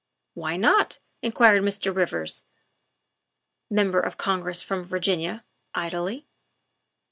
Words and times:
''"Why 0.43 0.57
not?" 0.57 0.97
inquired 1.21 1.61
Mr. 1.61 1.95
Rivers, 1.95 2.45
Member 3.69 3.99
of 3.99 4.17
Con 4.17 4.41
gress 4.41 4.59
from 4.63 4.83
Virginia, 4.83 5.45
idly. 5.75 6.27